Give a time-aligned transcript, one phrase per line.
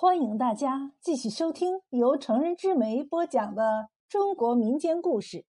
[0.00, 5.44] 欢迎大家继续收听由成人之美播讲的中国民间故事。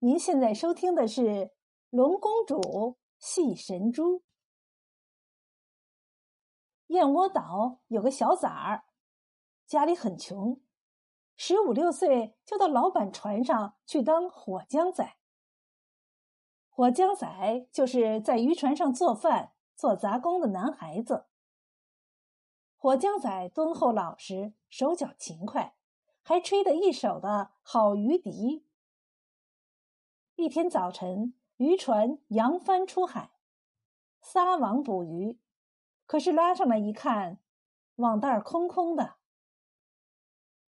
[0.00, 1.22] 您现在收听的是
[1.88, 4.18] 《龙公主戏神珠》。
[6.88, 8.86] 燕窝岛有个小崽儿，
[9.68, 10.60] 家里很穷，
[11.36, 15.16] 十五六岁就到老板船上去当火浆仔。
[16.68, 21.26] 火浆仔就是在渔船上做饭、做杂工的男孩子。
[22.82, 25.74] 火浆仔敦厚老实，手脚勤快，
[26.22, 28.64] 还吹得一手的好渔笛。
[30.36, 33.32] 一天早晨，渔船扬帆出海，
[34.22, 35.38] 撒网捕鱼，
[36.06, 37.38] 可是拉上来一看，
[37.96, 39.16] 网袋空空的。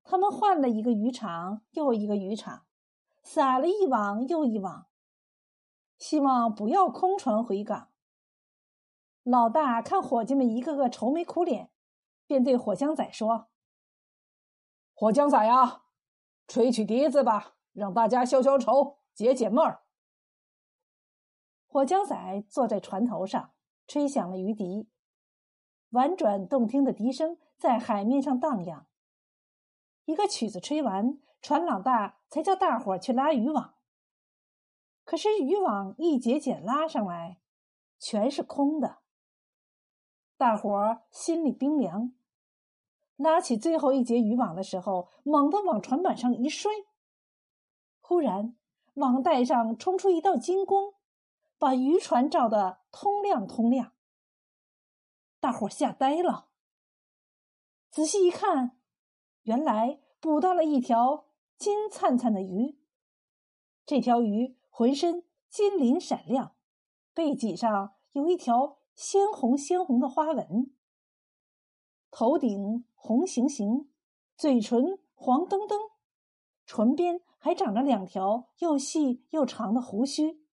[0.04, 2.66] 他们换了一个渔场又一个渔场，
[3.22, 4.86] 撒了一网又一网，
[5.96, 7.88] 希望不要空船回港。
[9.22, 11.70] 老大看伙计们一个个愁眉苦脸。
[12.32, 13.50] 便对火枪仔说
[14.96, 15.82] ：“火枪仔呀，
[16.48, 19.82] 吹起笛子吧，让大家消消愁，解解闷儿。”
[21.68, 23.52] 火枪仔坐在船头上，
[23.86, 24.88] 吹响了鱼笛，
[25.90, 28.86] 婉转动听的笛声在海面上荡漾。
[30.06, 33.74] 一个曲子吹完，船老大才叫大伙去拉渔网。
[35.04, 37.42] 可是渔网一节节拉上来，
[37.98, 39.00] 全是空的。
[40.38, 42.14] 大伙儿心里冰凉。
[43.16, 46.70] 拉起最后一节渔网的时候，猛地往船板上一摔，
[48.00, 48.56] 忽然
[48.94, 50.94] 网带上冲出一道金光，
[51.58, 53.92] 把渔船照得通亮通亮。
[55.40, 56.48] 大伙吓呆了。
[57.90, 58.78] 仔细一看，
[59.42, 62.78] 原来捕到了一条金灿灿的鱼。
[63.84, 66.54] 这条鱼浑身金鳞闪亮，
[67.12, 68.78] 背脊上有一条。
[68.94, 70.70] 鲜红鲜红的花纹，
[72.12, 73.90] 头顶红星星，
[74.36, 75.78] 嘴唇黄澄澄，
[76.66, 80.44] 唇边还长着两条又细又长的胡须。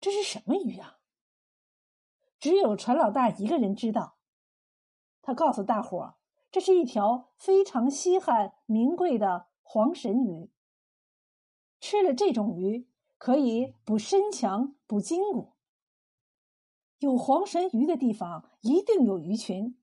[0.00, 0.96] 这是什么鱼啊？
[2.40, 4.16] 只有船老大一个人知道。
[5.20, 6.14] 他告诉大伙儿，
[6.50, 10.50] 这是一条非常稀罕名贵的黄神鱼。
[11.80, 12.88] 吃了这种鱼，
[13.18, 15.55] 可以补身强、补筋骨。
[16.98, 19.78] 有黄神鱼的地方，一定有鱼群。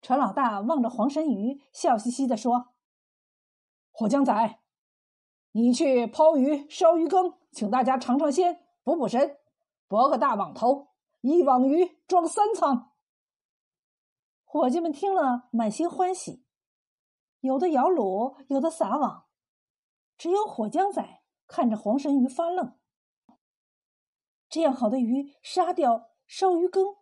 [0.00, 2.74] 船老大望着黄神鱼，笑嘻嘻地说
[3.90, 4.60] ：“火浆仔，
[5.52, 9.38] 你去抛鱼、烧鱼羹，请大家尝尝鲜，补补神，
[9.88, 10.88] 博个大网头，
[11.22, 12.92] 一网鱼装三仓。”
[14.44, 16.44] 伙计们听了，满心欢喜，
[17.40, 19.24] 有的摇橹，有的撒网，
[20.16, 22.78] 只有火浆仔看着黄神鱼发愣。
[24.54, 26.94] 这样好的鱼杀掉烧鱼羹，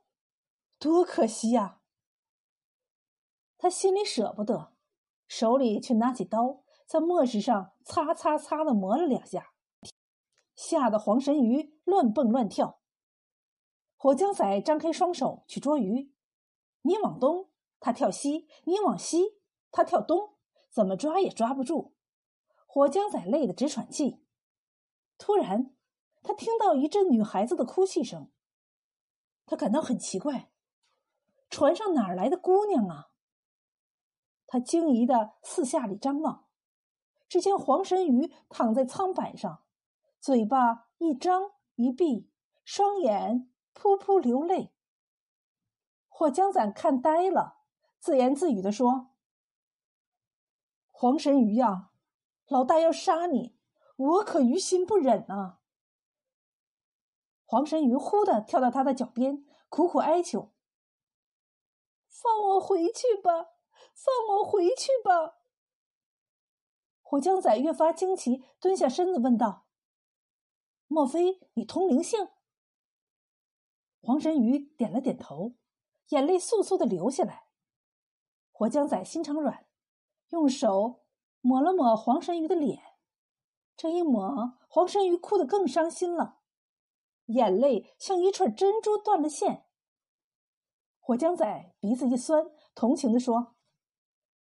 [0.79, 1.83] 多可惜呀！
[3.59, 4.73] 他心里舍不得，
[5.29, 9.53] 手里却拿起刀，在磨石上擦擦擦的磨了两下，
[10.57, 12.81] 吓得黄神鱼乱蹦乱跳。
[13.99, 16.11] 火浆仔张开双手去捉鱼，
[16.81, 20.39] 你往东，他跳西；你往西，他跳东，
[20.71, 21.95] 怎么抓也抓不住。
[22.67, 24.25] 火浆仔累得直喘气。
[25.19, 25.77] 突然。
[26.23, 28.31] 他听到一阵女孩子的哭泣声，
[29.45, 30.51] 他感到很奇怪，
[31.51, 33.11] 船上哪来的姑娘啊？
[34.47, 36.47] 他惊疑的四下里张望，
[37.29, 39.65] 只见黄神鱼躺在舱板上，
[40.21, 42.31] 嘴巴一张一闭，
[42.65, 44.73] 双眼噗噗流泪。
[46.09, 47.63] 霍江仔看呆了，
[47.99, 49.13] 自言自语的说
[50.93, 51.91] ：“黄神鱼呀，
[52.47, 53.57] 老大要杀你，
[53.97, 55.61] 我可于心不忍啊！”
[57.53, 60.55] 黄神鱼忽地跳到他的脚边，苦苦哀求
[62.09, 63.31] ：“放我回去吧，
[63.93, 65.35] 放我回去吧！”
[67.05, 69.67] 火浆仔越发惊奇，蹲下身子问道
[70.89, 72.31] ：“莫非你通灵性？”
[74.01, 75.53] 黄神鱼点了点头，
[76.09, 77.49] 眼泪簌簌的流下来。
[78.51, 79.67] 火浆仔心肠软，
[80.31, 81.03] 用手
[81.43, 82.83] 抹了抹黄神鱼的脸，
[83.77, 86.39] 这一抹，黄神鱼哭得更伤心了。
[87.27, 89.67] 眼泪像一串珍珠断了线。
[90.99, 93.57] 火浆仔鼻子一酸，同情地说：“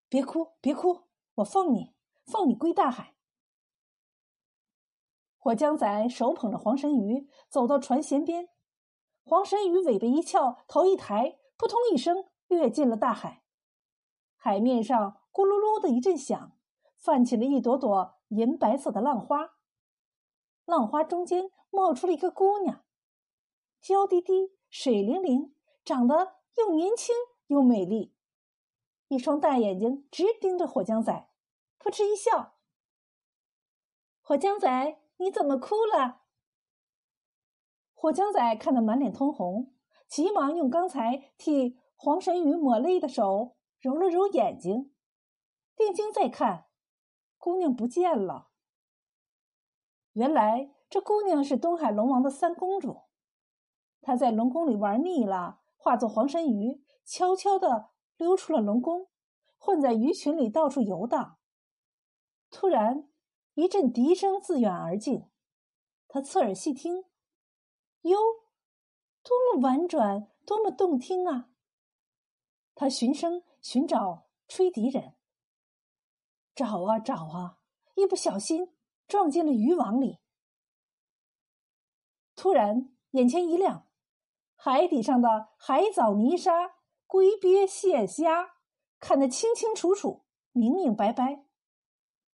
[0.07, 1.04] 别哭，别哭，
[1.36, 1.94] 我放你，
[2.25, 3.16] 放你归大海。”
[5.38, 8.50] 火浆仔手捧着黄神鱼走到船舷边，
[9.24, 13.44] 黄神鱼尾巴一翘，头一抬，扑通一声跃进了大海。
[14.36, 16.56] 海面上咕噜噜的一阵响，
[16.95, 19.56] 泛起了一朵朵银白色的浪花。
[20.71, 22.85] 浪花中间冒出了一个姑娘，
[23.81, 25.53] 娇滴滴、水灵灵，
[25.83, 27.13] 长得又年轻
[27.47, 28.15] 又美丽。
[29.09, 31.29] 一双大眼睛直盯着火江仔，
[31.77, 32.53] 扑哧一笑
[34.23, 36.21] ：“火江仔，你怎么哭了？”
[37.94, 39.75] 火江仔看得满脸通红，
[40.07, 44.95] 急忙用刚才替黄神鱼抹泪的手揉了揉眼睛，
[45.75, 46.67] 定睛再看，
[47.38, 48.50] 姑娘不见了。
[50.13, 53.04] 原来这姑娘是东海龙王的三公主，
[54.02, 59.08] 她在龙宫里玩腻了，化作黄神鱼，悄悄地溜出了龙宫，
[59.58, 61.38] 混在鱼群里到处游荡。
[62.50, 63.08] 突然，
[63.54, 65.30] 一阵笛声自远而近，
[66.08, 67.06] 她侧耳细听。
[68.02, 68.18] 哟，
[69.24, 71.50] 多么婉转，多么动听啊！
[72.74, 75.13] 他循声寻找吹笛人，
[76.56, 77.60] 找啊找啊，
[77.96, 78.74] 一不小心
[79.12, 80.19] 撞进了渔网里。
[82.34, 83.86] 突然眼前一亮，
[84.56, 86.75] 海底上的海藻、泥沙、
[87.08, 88.54] 龟鳖、蟹虾，
[89.02, 90.24] 看得清清楚楚、
[90.54, 91.44] 明明白白。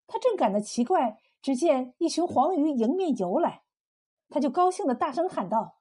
[0.07, 3.63] 他正感到奇怪，只见一群黄鱼迎面游来。
[4.29, 5.77] 他就高兴的大声喊道：“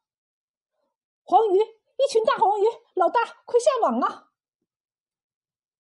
[1.25, 2.65] 黄鱼，一群大黄鱼！
[2.93, 4.29] 老大，快下网啊！”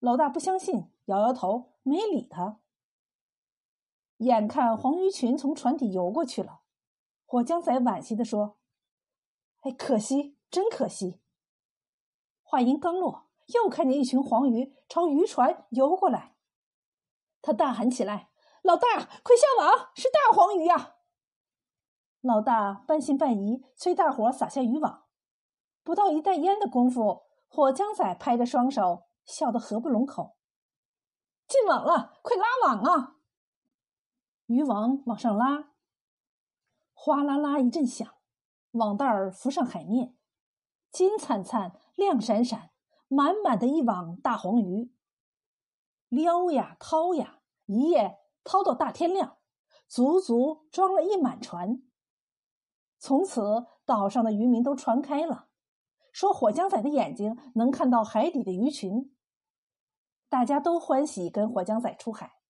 [0.01, 2.62] 老大不相信，摇摇头，没理他。
[4.23, 6.61] 眼看黄鱼群从船底游过去了，
[7.27, 8.59] 火江仔惋惜的说
[9.63, 11.21] ：“哎，可惜，真可惜。”
[12.43, 16.37] 话音刚落，又看见一群黄鱼朝渔船游过来，
[17.41, 18.31] 他大喊起来
[18.63, 18.87] ：“老大，
[19.23, 19.91] 快下网！
[19.95, 20.97] 是大黄鱼呀！”
[22.21, 25.05] 老大半信半疑，催大伙撒下渔网。
[25.83, 30.37] 不到一袋烟的功夫，火枪仔拍着双手，笑得合不拢口。
[31.49, 33.17] 进网了，快拉网啊！
[34.47, 35.73] 渔网往上拉，
[36.93, 38.15] 哗啦啦一阵响，
[38.73, 40.17] 网袋儿浮上海面，
[40.91, 42.71] 金灿灿、亮闪闪，
[43.09, 44.93] 满满的一网大黄鱼。
[46.09, 49.39] 撩呀掏呀，一夜掏到大天亮，
[49.89, 51.83] 足足装了一满船。
[52.99, 55.49] 从此，岛上的渔民都传开了，
[56.13, 59.17] 说火江仔的眼睛能看到海底的鱼群。
[60.29, 62.42] 大家都欢喜跟火江仔出海。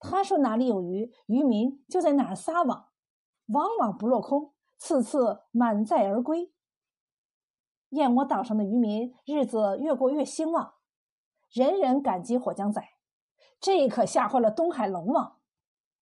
[0.00, 2.88] 他说哪里有鱼，渔民就在哪儿撒网，
[3.48, 6.52] 往往不落空，次次满载而归。
[7.90, 10.74] 燕窝岛上的渔民日子越过越兴旺，
[11.50, 12.82] 人人感激火江仔，
[13.60, 15.40] 这可吓坏了东海龙王，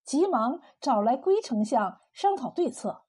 [0.05, 3.05] 急忙找来龟丞相商讨对策。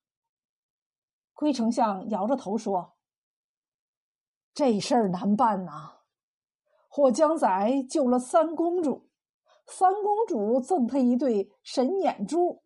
[1.34, 2.96] 龟丞相摇着头说
[4.54, 6.00] ：“这事儿难办呐！
[6.88, 7.48] 火江仔
[7.90, 9.09] 救了三公主，
[9.70, 12.64] 三公主赠他一对神眼珠。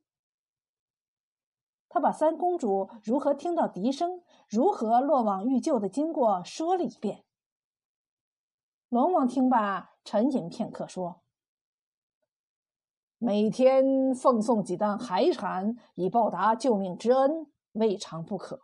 [1.90, 7.24] 他把三公主如何听到笛声、如何落网遇救的经过说了一遍。
[8.90, 11.22] 龙王听罢，沉吟片刻，说
[13.20, 18.62] ：‘每天奉送几担海产，以报答救命之恩。’”未尝不可，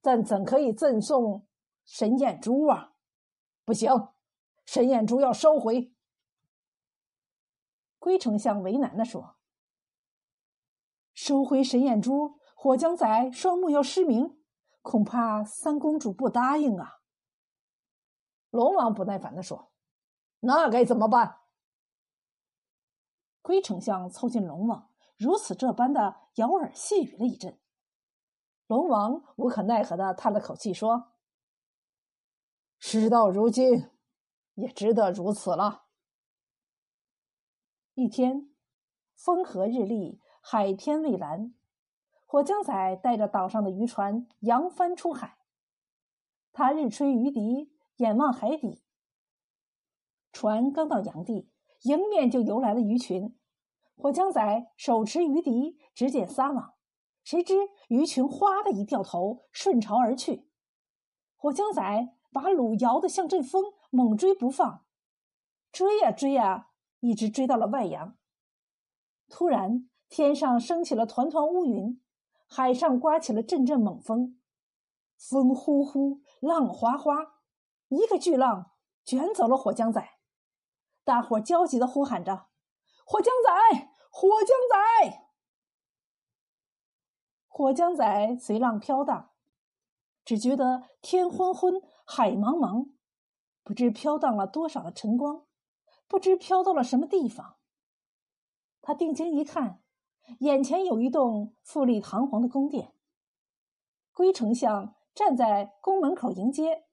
[0.00, 1.46] 但怎可以赠送
[1.84, 2.94] 神眼珠啊？
[3.66, 3.90] 不行，
[4.64, 5.93] 神眼珠要收回。
[8.04, 9.38] 龟丞相为难的说
[11.14, 14.44] ：“收回神眼珠，火将仔双目要失明，
[14.82, 16.98] 恐怕三公主不答应啊。”
[18.52, 19.72] 龙王不耐烦的说
[20.40, 21.40] ：“那该怎么办？”
[23.40, 27.58] 龟丞相凑近龙王，如此这般的咬耳细语了一阵。
[28.66, 31.14] 龙王无可奈何的叹了口气，说
[32.78, 33.88] ：“事到如今，
[34.56, 35.83] 也只得如此了。”
[37.96, 38.50] 一天，
[39.14, 41.54] 风和日丽，海天蔚蓝，
[42.26, 45.38] 火枪仔带着岛上的渔船扬帆出海。
[46.52, 48.82] 他日吹鱼笛，眼望海底。
[50.32, 51.48] 船刚到洋地，
[51.82, 53.38] 迎面就游来了鱼群。
[53.96, 56.74] 火枪仔手持鱼笛，只见撒网。
[57.22, 57.54] 谁知
[57.86, 60.48] 鱼群哗的一掉头，顺潮而去。
[61.36, 64.84] 火江仔把橹摇得像阵风，猛追不放。
[65.70, 66.70] 追呀追呀，
[67.04, 68.16] 一直追到了外洋。
[69.28, 72.02] 突然，天上升起了团团乌云，
[72.46, 74.40] 海上刮起了阵阵猛风，
[75.18, 77.42] 风呼呼，浪哗哗，
[77.88, 78.70] 一个巨浪
[79.04, 80.02] 卷走了火江仔。
[81.04, 82.46] 大伙焦急的呼喊着
[83.04, 85.24] ：“火江仔，火江仔！”
[87.46, 89.32] 火江仔随浪飘荡，
[90.24, 92.92] 只觉得天昏昏，海茫茫，
[93.62, 95.44] 不知飘荡了多少的晨光，
[96.14, 97.56] 不知飘到了什么地方。
[98.80, 99.82] 他定睛一看，
[100.38, 102.94] 眼前有一栋富丽堂皇的宫殿。
[104.12, 106.84] 龟丞相站在宫门口迎接，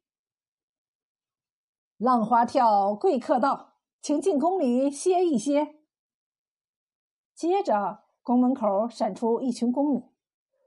[1.97, 5.75] 浪花跳，贵客到，请进宫里歇一歇。”
[7.37, 10.03] 接着，宫门口闪出一群宫女，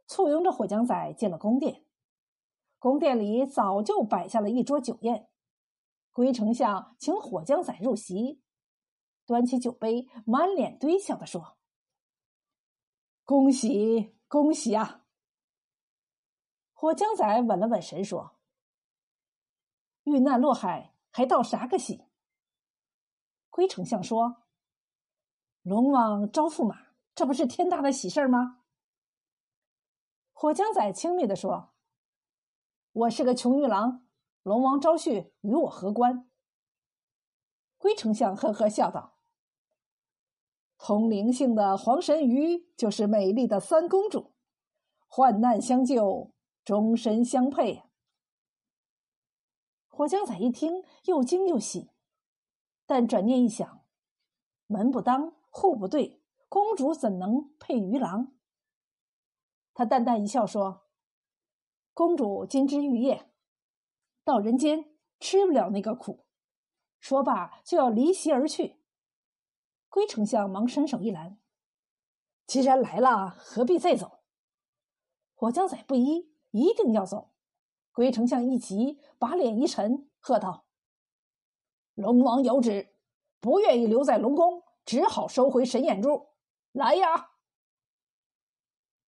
[0.07, 1.85] 簇拥着火将仔进了宫殿。
[2.79, 5.29] 宫殿里早就摆下了一桌酒宴，
[6.13, 8.44] 龟丞相请火将仔入席，
[9.27, 11.57] 端起酒杯，满脸堆笑的说
[13.25, 15.05] ：“恭喜恭喜啊！”
[16.73, 18.39] 火将仔稳了稳神说
[20.05, 22.05] ：“遇难落海，还道啥个喜？”
[23.51, 24.43] 龟丞相说。
[25.63, 28.61] 龙王招驸马，这不是天大的喜事儿吗？
[30.35, 31.73] 火将仔轻蔑地说
[32.93, 34.07] ：“我是个穷玉郎，
[34.43, 36.29] 龙王招婿与我何关？”
[37.79, 39.14] 龟丞相呵呵笑道
[40.87, 44.35] ：“通灵性的黄神鱼就是美丽的三公主，
[45.07, 47.85] 患难相救，终身相配。”
[49.89, 51.89] 火将仔一听，又惊又喜，
[52.85, 53.83] 但转念一想，
[54.67, 55.33] 门不当。
[55.49, 58.35] 户不对，公主怎能配鱼郎？
[59.73, 60.83] 他淡淡一笑说
[61.95, 63.31] ：“公主金枝玉叶，
[64.23, 66.27] 到人间吃不了那个苦。”
[67.01, 68.84] 说罢就要离席而去。
[69.95, 71.39] 龟丞相忙伸手一拦
[72.49, 74.25] ：“既然来了，何必再走？”
[75.37, 77.31] 火将仔不依，一定要走。
[77.93, 80.67] 龟丞相一急，把脸一沉，喝道
[81.95, 82.97] ：“龙王有旨，
[83.39, 86.31] 不愿意留在龙宫。”只好收回神眼珠，
[86.73, 87.31] 来呀！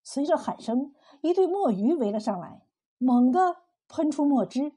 [0.05, 2.65] 随着喊声，一对墨鱼围了上来，
[2.99, 4.73] 猛地喷出墨汁。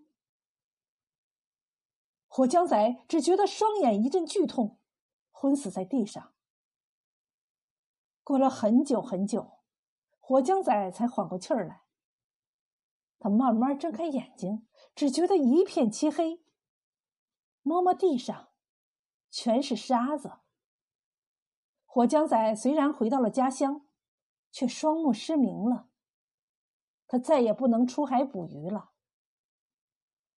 [2.27, 4.78] 火将仔只觉得双眼一阵剧痛，
[5.39, 6.33] 昏死在地上。
[8.25, 9.59] 过了很久很久，
[10.19, 11.83] 火将仔才缓过气儿来。
[13.19, 16.43] 他慢慢睁开眼睛，只觉得一片漆黑，
[17.61, 18.49] 摸摸地上，
[19.29, 20.39] 全是沙子。
[21.85, 23.87] 火将仔虽然回到了家乡，
[24.51, 25.87] 却双目失明了。
[27.07, 28.89] 他再也不能出海捕鱼了。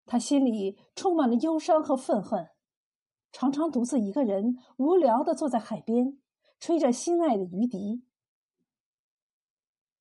[0.06, 2.51] 他心里充满了忧伤和愤恨，
[3.32, 6.18] 常常独自一个人无聊的坐在海边，
[6.60, 8.04] 吹着心爱的鱼笛。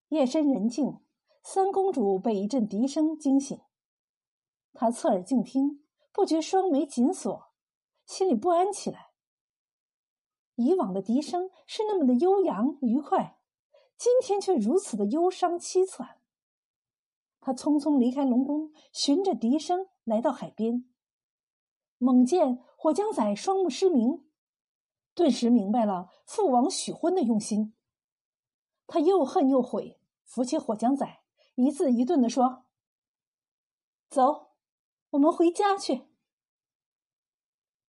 [0.09, 1.00] 夜深人静，
[1.41, 3.57] 三公主被一阵笛声惊醒。
[4.73, 7.51] 她侧耳静听，不觉双眉紧锁，
[8.05, 9.11] 心里不安起来。
[10.55, 13.39] 以往的笛声是那么的悠扬愉快，
[13.97, 16.19] 今天却如此的忧伤凄惨。
[17.39, 20.85] 他匆匆离开龙宫，循着笛声来到海边，
[21.97, 24.27] 猛见火将仔双目失明，
[25.13, 27.75] 顿时明白了父王许婚的用心。
[28.88, 31.21] 他又恨又悔，扶起火将仔，
[31.53, 32.65] 一字一顿的说
[34.09, 34.53] ：“走，
[35.11, 36.07] 我们回家去。”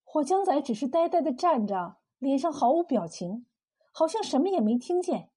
[0.04, 1.96] 火将仔只是呆呆的站着。
[2.18, 3.46] 脸上毫无表情，
[3.92, 5.32] 好像什么也没听见。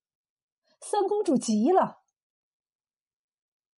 [0.82, 2.02] 三公主急了：“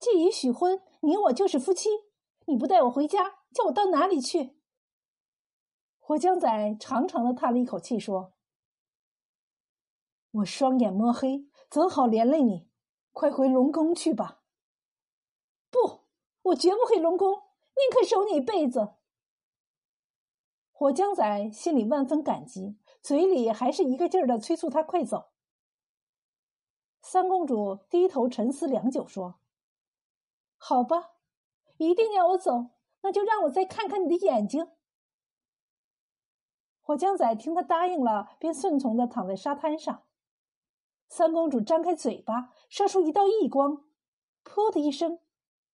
[0.02, 1.90] 既已许婚，你我就是夫妻，
[2.48, 4.57] 你不带我回家，叫我到哪里去？”
[6.08, 8.32] 火将仔长长的叹了一口气，说
[10.32, 12.70] ：“我双眼摸黑，怎好连累你？
[13.12, 14.42] 快回龙宫去吧。
[15.70, 16.06] ”“不，
[16.44, 18.94] 我绝不回龙宫，宁可守你一辈子。”
[20.72, 22.80] 火将仔心里万分感激。
[23.02, 25.32] 嘴里还是一个劲儿的催促他快走。
[27.02, 29.42] 三公主低头沉思良久，说
[30.56, 31.16] ：“好吧，
[31.76, 32.70] 一定要我走，
[33.02, 34.72] 那就让我再看看你的眼睛。”
[36.88, 40.04] 火将仔听他答应了，便顺从的躺在沙滩上。
[41.10, 43.84] 三公主张开嘴巴，射出一道异光，
[44.46, 45.20] 噗的一声，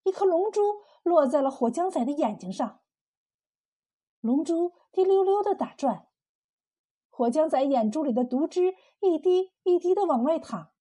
[0.02, 2.80] 一颗龙珠落在了火将仔的眼睛上。
[4.22, 6.08] 龙珠滴溜溜的打转。
[7.12, 10.72] 火将仔眼珠里的毒汁一滴一滴的往外淌，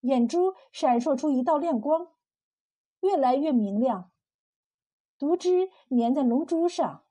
[0.00, 2.08] 眼珠闪烁出一道亮光，
[3.00, 4.10] 越来越明亮。
[5.18, 7.06] 毒汁粘在龙珠上，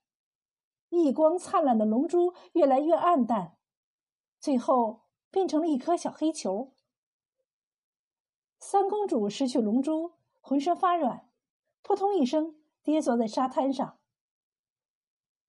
[0.89, 3.57] 异光灿烂的龙珠越来越暗淡，
[4.39, 6.73] 最后变成了一颗小黑球。
[8.59, 11.29] 三公主失去龙珠，浑身发软，
[11.81, 13.99] 扑通一声跌坐在沙滩上。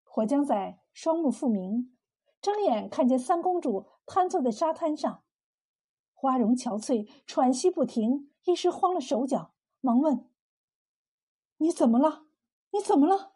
[0.02, 1.94] 火将仔双目复明。
[2.40, 5.24] 睁眼看见三公主瘫坐在沙滩上，
[6.14, 10.30] 花容憔悴，喘息不停，一时慌了手脚，忙问
[11.58, 12.26] ：“你怎么了？
[12.70, 13.34] 你怎么了？”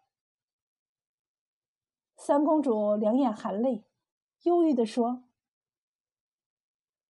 [2.25, 3.85] 三公主两眼含泪，
[4.43, 5.25] 忧郁的说：“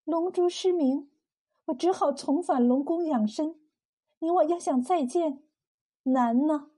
[0.04, 1.10] 龙珠失明，
[1.66, 3.60] 我只好重返龙宫养身。
[4.20, 5.44] 你我要想再见，
[6.04, 6.70] 难呢。”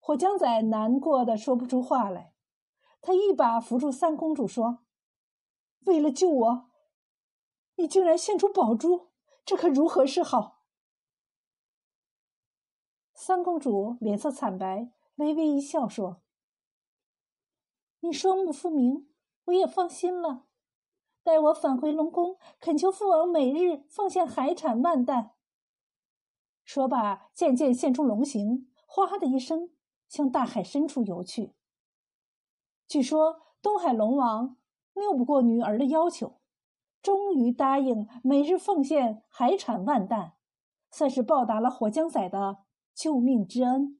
[0.00, 2.32] 火将仔难过的说不出话来。
[3.02, 4.78] 他一把扶住三公主，说
[5.84, 6.70] ：“为了救我，
[7.74, 9.10] 你竟然献出宝珠，
[9.44, 10.62] 这可如何是好？”
[13.12, 16.22] 三公主脸色惨白，微微一笑，说
[18.00, 19.08] ：“你双目复明，
[19.44, 20.46] 我也放心了。
[21.22, 25.32] 待我返回龙宫，恳求父王每日奉献海产万担。”
[26.64, 29.70] 说罢，渐渐现出龙形，哗的一声，
[30.08, 31.54] 向大海深处游去。
[32.88, 34.56] 据说东海龙王
[34.94, 36.40] 拗不过女儿的要求，
[37.02, 40.32] 终于答应每日奉献海产万担，
[40.90, 42.64] 算是报答了火江仔的
[42.94, 43.99] 救命之恩。